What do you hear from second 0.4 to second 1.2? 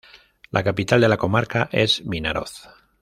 La capital de la